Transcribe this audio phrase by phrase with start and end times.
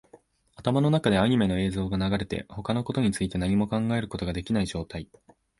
[0.55, 5.07] 頭の中でアニメの映像が流れて、他のことについて何も考えることができない状態